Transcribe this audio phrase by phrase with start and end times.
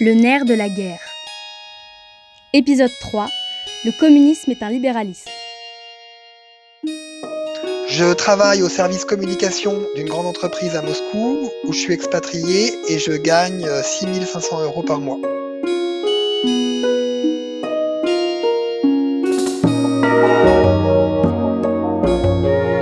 [0.00, 0.98] Le nerf de la guerre.
[2.52, 3.28] Épisode 3.
[3.84, 5.30] Le communisme est un libéralisme.
[7.86, 12.98] Je travaille au service communication d'une grande entreprise à Moscou où je suis expatrié et
[12.98, 15.20] je gagne 6500 euros par mois.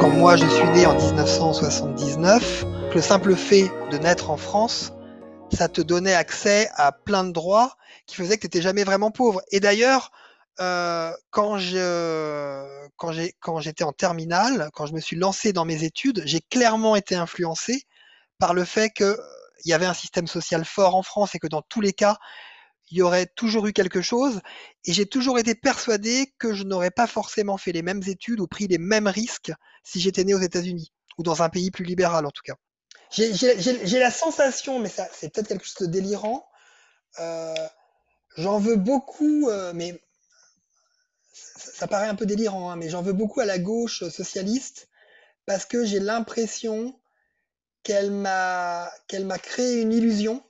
[0.00, 4.94] Quand moi je suis né en 1979, le simple fait de naître en France,
[5.52, 9.10] ça te donnait accès à plein de droits qui faisaient que tu n'étais jamais vraiment
[9.10, 9.42] pauvre.
[9.50, 10.10] Et d'ailleurs,
[10.60, 16.96] euh, quand j'étais en terminale, quand je me suis lancé dans mes études, j'ai clairement
[16.96, 17.82] été influencé
[18.38, 19.18] par le fait que
[19.64, 22.18] il y avait un système social fort en France et que dans tous les cas,
[22.90, 24.40] il y aurait toujours eu quelque chose.
[24.84, 28.46] Et j'ai toujours été persuadé que je n'aurais pas forcément fait les mêmes études ou
[28.46, 29.52] pris les mêmes risques
[29.84, 32.56] si j'étais né aux États-Unis ou dans un pays plus libéral en tout cas.
[33.12, 36.46] J'ai la sensation, mais c'est peut-être quelque chose de délirant.
[37.20, 37.54] Euh,
[38.36, 40.00] j'en veux beaucoup, euh, mais
[41.32, 44.88] ça, paraît un peu délirant, hein, mais j'en veux beaucoup à la gauche socialiste
[45.44, 46.98] parce que j'ai l'impression
[47.82, 50.42] qu'elle m'a qu'elle créé une illusion,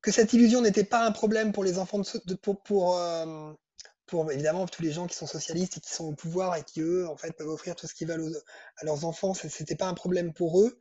[0.00, 3.52] que cette illusion n'était pas un problème pour les enfants de, pour pour, euh,
[4.06, 6.80] pour évidemment tous les gens qui sont socialistes et qui sont au pouvoir et qui
[6.80, 8.40] eux en fait peuvent offrir tout ce qu'ils veulent
[8.78, 10.78] à leurs enfants, c'était pas un problème pour eux.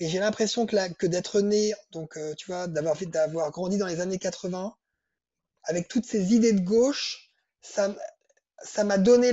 [0.00, 4.18] Mais j'ai l'impression que, d'être né, donc euh, tu vois, d'avoir grandi dans les années
[4.18, 4.74] 80,
[5.64, 7.28] avec toutes ces idées de gauche,
[7.60, 7.94] ça,
[8.82, 9.30] m'a donné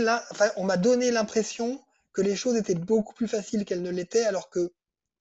[0.58, 4.50] on m'a donné l'impression que les choses étaient beaucoup plus faciles qu'elles ne l'étaient, alors
[4.50, 4.74] que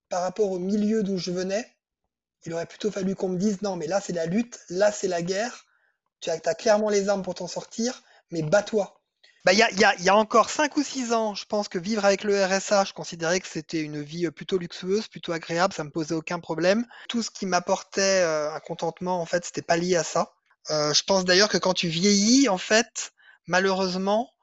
[0.09, 1.65] par rapport au milieu d'où je venais,
[2.45, 5.07] il aurait plutôt fallu qu'on me dise non, mais là c'est la lutte, là c'est
[5.07, 5.65] la guerre,
[6.19, 8.96] tu as clairement les armes pour t'en sortir, mais bats-toi.
[9.47, 12.43] Bah, il y, a, encore 5 ou 6 ans, je pense que vivre avec le
[12.43, 16.41] RSA, je considérais que c'était une vie plutôt luxueuse, plutôt agréable, ça me posait aucun
[16.41, 16.85] problème.
[17.07, 20.33] Tout ce qui m'apportait euh, un contentement, en fait, c'était pas lié à ça.
[20.69, 23.13] Euh, je pense d'ailleurs que quand tu vieillis, en fait,
[23.45, 24.33] malheureusement,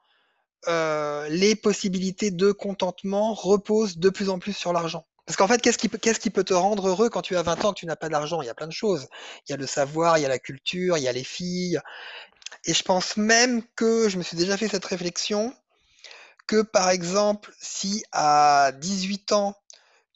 [0.69, 5.05] euh, les possibilités de contentement reposent de plus en plus sur l'argent.
[5.25, 7.65] Parce qu'en fait, qu'est-ce qui, qu'est-ce qui peut te rendre heureux quand tu as 20
[7.65, 8.43] ans que tu n'as pas d'argent?
[8.43, 9.07] Il y a plein de choses.
[9.47, 11.79] Il y a le savoir, il y a la culture, il y a les filles.
[12.65, 15.53] Et je pense même que je me suis déjà fait cette réflexion,
[16.47, 19.55] que par exemple, si à 18 ans,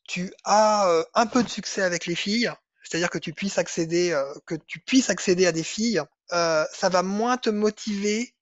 [0.07, 2.51] tu as euh, un peu de succès avec les filles,
[2.83, 6.01] c'est-à-dire que tu puisses accéder, euh, que tu puisses accéder à des filles,
[6.33, 8.35] euh, ça va moins te motiver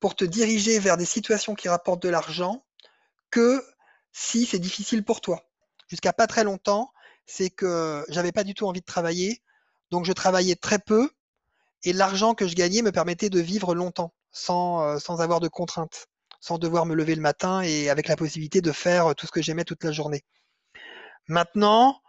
[0.00, 2.64] pour te diriger vers des situations qui rapportent de l'argent
[3.30, 3.64] que
[4.12, 5.44] si c'est difficile pour toi.
[5.88, 6.92] Jusqu'à pas très longtemps,
[7.26, 9.42] c'est que j'avais pas du tout envie de travailler,
[9.90, 11.10] donc je travaillais très peu
[11.84, 15.48] et l'argent que je gagnais me permettait de vivre longtemps sans, euh, sans avoir de
[15.48, 16.06] contraintes,
[16.40, 19.42] sans devoir me lever le matin et avec la possibilité de faire tout ce que
[19.42, 20.22] j'aimais toute la journée.
[21.28, 22.00] Maintenant,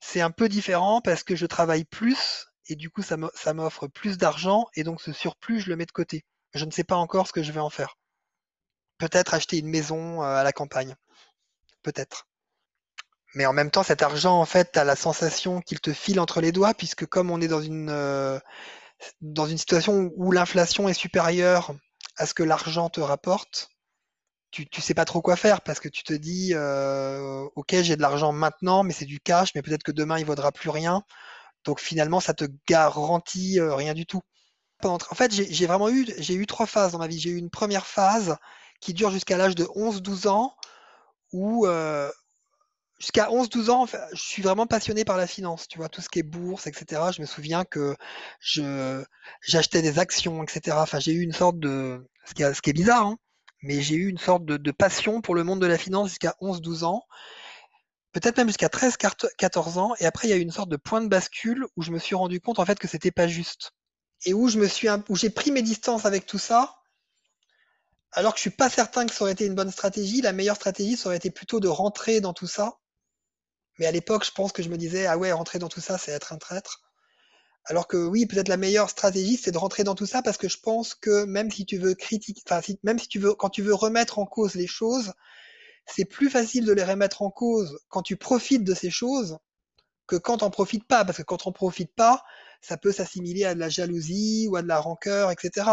[0.00, 3.16] c'est un peu différent parce que je travaille plus et du coup ça
[3.54, 6.24] m'offre plus d'argent et donc ce surplus je le mets de côté.
[6.54, 7.96] Je ne sais pas encore ce que je vais en faire.
[8.98, 10.94] Peut-être acheter une maison euh, à la campagne.
[11.82, 12.26] Peut-être.
[13.34, 16.20] Mais en même temps, cet argent, en fait, tu as la sensation qu'il te file
[16.20, 18.38] entre les doigts, puisque comme on est dans une, euh,
[19.20, 21.74] dans une situation où l'inflation est supérieure
[22.16, 23.68] à ce que l'argent te rapporte,
[24.50, 27.96] tu, tu sais pas trop quoi faire parce que tu te dis, euh, ok, j'ai
[27.96, 31.02] de l'argent maintenant, mais c'est du cash, mais peut-être que demain il vaudra plus rien.
[31.64, 34.22] Donc finalement, ça te garantit rien du tout
[34.88, 37.18] en fait, j'ai vraiment eu, j'ai eu trois phases dans ma vie.
[37.18, 38.36] J'ai eu une première phase
[38.80, 40.54] qui dure jusqu'à l'âge de 11-12 ans,
[41.32, 42.10] où euh,
[42.98, 46.20] jusqu'à 11-12 ans, je suis vraiment passionné par la finance, tu vois, tout ce qui
[46.20, 47.02] est bourse, etc.
[47.14, 47.96] Je me souviens que
[48.40, 49.04] je
[49.42, 50.76] j'achetais des actions, etc.
[50.80, 53.16] Enfin, j'ai eu une sorte de, ce qui est, bizarre, hein,
[53.62, 56.34] mais j'ai eu une sorte de, de, passion pour le monde de la finance jusqu'à
[56.40, 57.02] 11-12 ans,
[58.12, 61.00] peut-être même jusqu'à 13-14 ans, et après il y a eu une sorte de point
[61.00, 63.72] de bascule où je me suis rendu compte en fait que c'était pas juste
[64.24, 66.76] et où je me suis où j'ai pris mes distances avec tout ça,
[68.12, 70.20] alors que je suis pas certain que ça aurait été une bonne stratégie.
[70.20, 72.78] La meilleure stratégie, ça aurait été plutôt de rentrer dans tout ça.
[73.78, 75.98] Mais à l'époque, je pense que je me disais, ah ouais, rentrer dans tout ça,
[75.98, 76.82] c'est être un traître.
[77.66, 80.48] Alors que oui, peut-être la meilleure stratégie, c'est de rentrer dans tout ça parce que
[80.48, 83.62] je pense que même si tu veux critiquer, enfin, même si tu veux, quand tu
[83.62, 85.12] veux remettre en cause les choses,
[85.86, 89.38] c'est plus facile de les remettre en cause quand tu profites de ces choses
[90.06, 91.04] que quand t'en profites pas.
[91.04, 92.22] Parce que quand t'en profites pas,
[92.60, 95.66] ça peut s'assimiler à de la jalousie ou à de la rancœur, etc.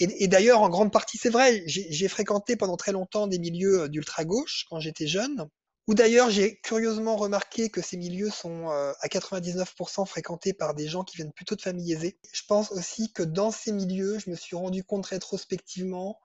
[0.00, 4.66] Et, d'ailleurs, en grande partie, c'est vrai, j'ai fréquenté pendant très longtemps des milieux d'ultra-gauche
[4.68, 5.48] quand j'étais jeune,
[5.86, 10.88] ou d'ailleurs j'ai curieusement remarqué que ces milieux sont euh, à 99% fréquentés par des
[10.88, 12.18] gens qui viennent plutôt de familles aisées.
[12.32, 16.18] Je pense aussi que dans ces milieux, je me suis rendu compte rétrospectivement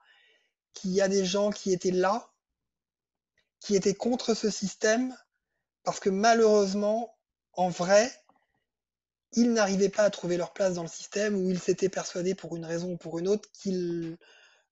[0.72, 2.30] qu'il y a des gens qui étaient là,
[3.60, 5.14] qui étaient contre ce système,
[5.82, 7.18] parce que malheureusement,
[7.52, 8.10] en vrai,
[9.32, 12.56] ils n'arrivaient pas à trouver leur place dans le système ou ils s'étaient persuadés pour
[12.56, 14.16] une raison ou pour une autre qu'ils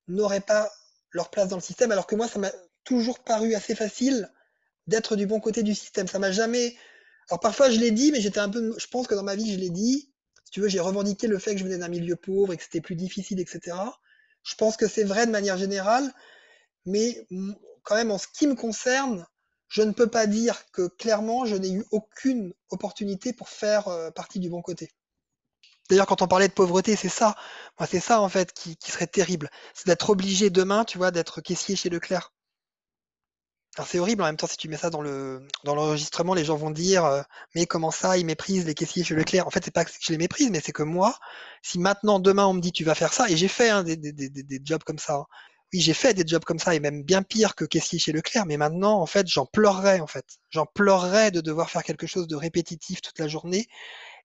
[0.08, 0.70] n'auraient pas
[1.10, 2.52] leur place dans le système, alors que moi, ça m'a
[2.84, 4.30] toujours paru assez facile
[4.88, 6.08] d'être du bon côté du système.
[6.08, 6.76] Ça m'a jamais.
[7.30, 8.74] Alors parfois, je l'ai dit, mais j'étais un peu.
[8.78, 10.12] Je pense que dans ma vie, je l'ai dit.
[10.44, 12.62] Si tu veux, j'ai revendiqué le fait que je venais d'un milieu pauvre et que
[12.62, 13.76] c'était plus difficile, etc.
[14.42, 16.10] Je pense que c'est vrai de manière générale,
[16.86, 17.26] mais
[17.82, 19.26] quand même, en ce qui me concerne,
[19.68, 24.10] je ne peux pas dire que clairement, je n'ai eu aucune opportunité pour faire euh,
[24.10, 24.90] partie du bon côté.
[25.88, 27.34] D'ailleurs, quand on parlait de pauvreté, c'est ça.
[27.78, 29.50] Moi, c'est ça, en fait, qui, serait terrible.
[29.74, 32.32] C'est d'être obligé demain, tu vois, d'être caissier chez Leclerc.
[33.86, 36.56] C'est horrible en même temps, si tu mets ça dans le dans l'enregistrement, les gens
[36.56, 37.22] vont dire euh,
[37.54, 40.12] Mais comment ça, ils méprisent les caissiers chez Leclerc En fait, c'est pas que je
[40.12, 41.16] les méprise, mais c'est que moi,
[41.62, 43.96] si maintenant, demain, on me dit Tu vas faire ça, et j'ai fait hein, des,
[43.96, 45.14] des, des, des, jobs comme ça.
[45.16, 45.26] Hein.
[45.72, 48.46] Oui, j'ai fait des jobs comme ça, et même bien pire que caissier chez Leclerc,
[48.46, 50.24] mais maintenant, en fait, j'en pleurerais, en fait.
[50.50, 53.68] J'en pleurerais de devoir faire quelque chose de répétitif toute la journée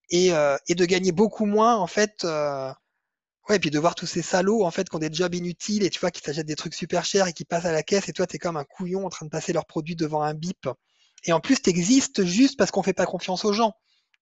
[0.09, 2.23] et, euh, et de gagner beaucoup moins en fait.
[2.23, 2.71] Euh,
[3.49, 5.83] ouais, et puis de voir tous ces salauds en fait qui ont des jobs inutiles
[5.83, 8.09] et tu vois qui s'achètent des trucs super chers et qui passent à la caisse
[8.09, 10.67] et toi t'es comme un couillon en train de passer leurs produits devant un bip.
[11.25, 13.73] Et en plus t'existes juste parce qu'on fait pas confiance aux gens,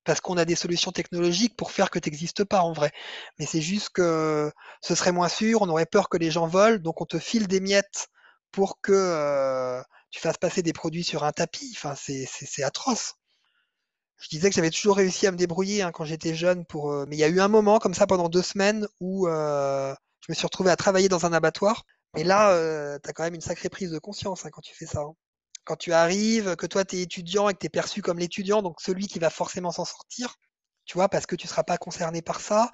[0.04, 2.92] parce qu'on a des solutions technologiques pour faire que t'existes pas en vrai.
[3.40, 4.52] Mais c'est juste que
[4.82, 7.48] ce serait moins sûr, on aurait peur que les gens volent, donc on te file
[7.48, 8.08] des miettes
[8.52, 9.82] pour que euh,
[10.12, 11.74] tu fasses passer des produits sur un tapis.
[11.76, 13.16] Enfin c'est atroce
[14.32, 16.66] disais que j'avais toujours réussi à me débrouiller hein, quand j'étais jeune.
[16.66, 19.28] Pour, euh, mais il y a eu un moment comme ça pendant deux semaines où
[19.28, 21.86] euh, je me suis retrouvé à travailler dans un abattoir.
[22.16, 24.76] Et là, euh, tu as quand même une sacrée prise de conscience hein, quand tu
[24.76, 25.00] fais ça.
[25.00, 25.14] Hein.
[25.66, 28.62] Quand tu arrives, que toi tu es étudiant et que tu es perçu comme l'étudiant,
[28.62, 30.36] donc celui qui va forcément s'en sortir,
[30.86, 32.72] tu vois, parce que tu seras pas concerné par ça,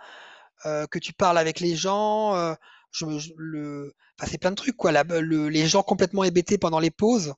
[0.64, 2.56] que tu parles avec les gens,
[2.94, 4.94] c'est plein de trucs quoi.
[4.94, 7.34] les gens complètement hébétés pendant les pauses,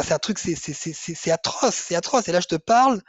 [0.00, 2.28] c'est un truc, c'est atroce, c'est atroce.
[2.28, 3.02] Et là, je te parle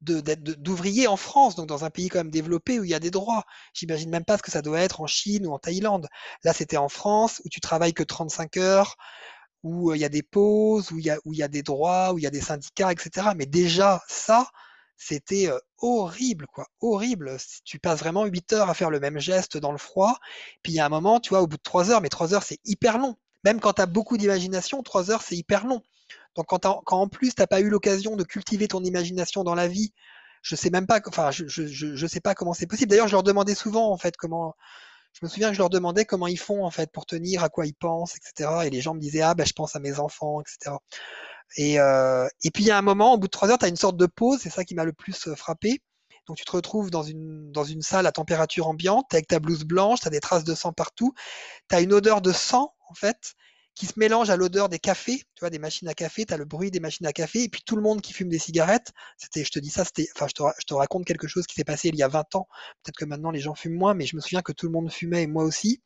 [0.00, 3.10] d'ouvriers en France, donc dans un pays quand même développé où il y a des
[3.10, 3.44] droits.
[3.74, 6.08] J'imagine même pas ce que ça doit être en Chine ou en Thaïlande.
[6.44, 8.96] Là, c'était en France où tu travailles que 35 heures,
[9.62, 11.48] où euh, il y a des pauses, où il y a, où il y a
[11.48, 13.28] des droits, où il y a des syndicats, etc.
[13.36, 14.48] Mais déjà, ça,
[14.96, 17.36] c'était euh, horrible, quoi, horrible.
[17.64, 20.18] Tu passes vraiment 8 heures à faire le même geste dans le froid,
[20.62, 22.34] puis il y a un moment, tu vois, au bout de 3 heures, mais 3
[22.34, 23.16] heures, c'est hyper long.
[23.44, 25.82] Même quand tu as beaucoup d'imagination, 3 heures, c'est hyper long.
[26.36, 29.68] Donc quand, en plus tu n'as pas eu l'occasion de cultiver ton imagination dans la
[29.68, 29.92] vie,
[30.42, 32.90] je sais même pas, enfin je, je, je, sais pas comment c'est possible.
[32.90, 34.54] D'ailleurs, je leur demandais souvent en fait comment.
[35.12, 37.48] Je me souviens que je leur demandais comment ils font en fait pour tenir, à
[37.48, 38.50] quoi ils pensent, etc.
[38.64, 40.76] Et les gens me disaient ah ben je pense à mes enfants, etc.
[41.56, 43.64] Et, euh, et puis il y a un moment, au bout de trois heures, tu
[43.64, 45.82] as une sorte de pause, c'est ça qui m'a le plus euh, frappé.
[46.26, 49.64] Donc tu te retrouves dans une, dans une salle à température ambiante, avec ta blouse
[49.64, 51.12] blanche, tu as des traces de sang partout,
[51.68, 53.34] tu as une odeur de sang en fait,
[53.80, 56.36] qui se mélange à l'odeur des cafés, tu vois, des machines à café, tu as
[56.36, 58.92] le bruit des machines à café, et puis tout le monde qui fume des cigarettes.
[59.16, 61.88] C'était, je te dis ça, c'était, enfin, je te, raconte quelque chose qui s'est passé
[61.88, 62.46] il y a 20 ans.
[62.82, 64.92] Peut-être que maintenant les gens fument moins, mais je me souviens que tout le monde
[64.92, 65.80] fumait et moi aussi.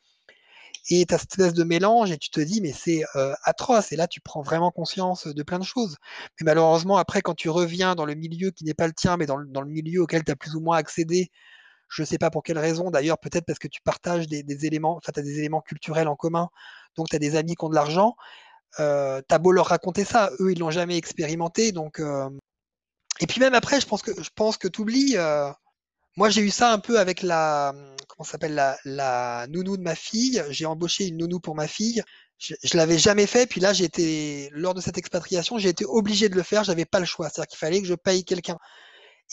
[0.91, 3.93] Et tu as cette espèce de mélange et tu te dis, mais c'est euh, atroce.
[3.93, 5.97] Et là, tu prends vraiment conscience de plein de choses.
[6.41, 9.27] Mais malheureusement, après, quand tu reviens dans le milieu qui n'est pas le tien, mais
[9.27, 11.31] dans le, dans le milieu auquel tu as plus ou moins accédé,
[11.95, 14.97] je ne sais pas pour quelle raison, d'ailleurs, peut-être parce que tu partages des, éléments,
[14.97, 16.49] enfin, tu as des éléments culturels en commun
[16.97, 18.15] donc tu as des amis qui ont de l'argent,
[18.81, 22.31] euh, t'as beau leur raconter ça, eux ils l'ont jamais expérimenté, donc euh,
[23.21, 25.17] et puis même après, je pense que je pense que t'oublies.
[25.17, 25.51] Euh...
[26.17, 27.75] Moi, j'ai eu ça un peu avec la
[28.09, 30.43] comment s'appelle la, la nounou de ma fille.
[30.51, 32.03] J'ai embauché une nounou pour ma fille.
[32.39, 36.29] Je, je l'avais jamais fait, puis là, j'étais lors de cette expatriation, j'ai été obligé
[36.29, 36.65] de le faire.
[36.65, 38.59] J'avais pas le choix, c'est-à-dire qu'il fallait que je paye quelqu'un.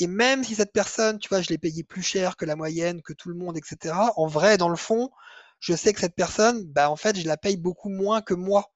[0.01, 3.03] Et même si cette personne, tu vois, je l'ai payé plus cher que la moyenne,
[3.03, 3.93] que tout le monde, etc.
[4.15, 5.11] En vrai, dans le fond,
[5.59, 8.73] je sais que cette personne, bah, en fait, je la paye beaucoup moins que moi.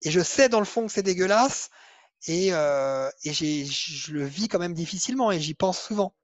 [0.00, 1.68] Et je sais dans le fond que c'est dégueulasse,
[2.26, 6.14] et, euh, je le vis quand même difficilement, et j'y pense souvent.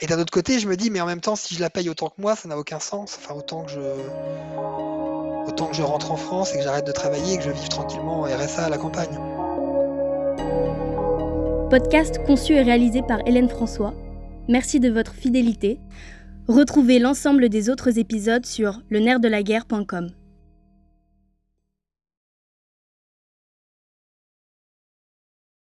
[0.00, 1.88] Et d'un autre côté, je me dis, mais en même temps, si je la paye
[1.88, 3.18] autant que moi, ça n'a aucun sens.
[3.18, 3.80] Enfin, autant que je,
[5.48, 7.68] autant que je rentre en France et que j'arrête de travailler et que je vive
[7.68, 9.18] tranquillement en RSA à la campagne.
[11.72, 13.94] Podcast conçu et réalisé par Hélène François.
[14.46, 15.80] Merci de votre fidélité.
[16.46, 19.00] Retrouvez l'ensemble des autres épisodes sur le